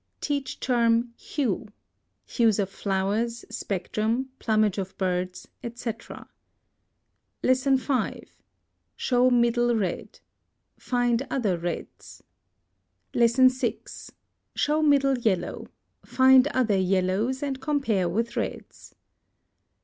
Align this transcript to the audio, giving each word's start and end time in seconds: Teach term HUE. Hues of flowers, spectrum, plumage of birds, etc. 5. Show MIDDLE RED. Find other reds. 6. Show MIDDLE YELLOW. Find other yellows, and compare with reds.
Teach 0.19 0.59
term 0.59 1.13
HUE. 1.15 1.67
Hues 2.25 2.57
of 2.57 2.71
flowers, 2.71 3.45
spectrum, 3.51 4.29
plumage 4.39 4.79
of 4.79 4.97
birds, 4.97 5.47
etc. 5.63 6.27
5. 7.43 8.23
Show 8.95 9.29
MIDDLE 9.29 9.75
RED. 9.75 10.19
Find 10.79 11.21
other 11.29 11.55
reds. 11.55 12.23
6. 13.15 14.11
Show 14.55 14.81
MIDDLE 14.81 15.19
YELLOW. 15.19 15.67
Find 16.03 16.47
other 16.47 16.77
yellows, 16.79 17.43
and 17.43 17.61
compare 17.61 18.09
with 18.09 18.35
reds. 18.35 18.95